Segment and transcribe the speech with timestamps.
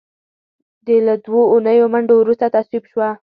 [1.05, 3.09] له دوو اونیو منډو وروسته تصویب شوه.